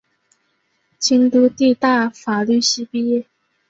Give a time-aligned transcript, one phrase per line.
[0.97, 3.27] 京都帝大法律系毕业。